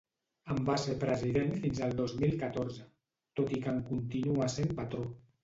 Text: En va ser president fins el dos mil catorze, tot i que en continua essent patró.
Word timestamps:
En 0.53 0.59
va 0.69 0.77
ser 0.83 0.95
president 1.03 1.53
fins 1.65 1.81
el 1.89 1.93
dos 1.99 2.15
mil 2.23 2.33
catorze, 2.45 2.87
tot 3.41 3.55
i 3.59 3.61
que 3.67 3.71
en 3.75 3.79
continua 3.93 4.49
essent 4.51 4.77
patró. 4.83 5.07